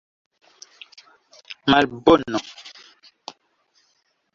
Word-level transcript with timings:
malbono 1.75 2.39